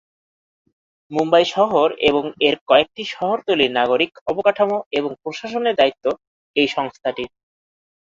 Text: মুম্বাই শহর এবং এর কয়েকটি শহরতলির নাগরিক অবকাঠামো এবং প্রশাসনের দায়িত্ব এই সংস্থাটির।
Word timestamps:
মুম্বাই 1.11 1.45
শহর 1.55 1.87
এবং 2.09 2.23
এর 2.47 2.55
কয়েকটি 2.69 3.03
শহরতলির 3.13 3.71
নাগরিক 3.71 4.11
অবকাঠামো 4.27 4.77
এবং 4.91 5.11
প্রশাসনের 5.21 5.75
দায়িত্ব 5.75 6.05
এই 6.55 6.67
সংস্থাটির। 6.67 7.29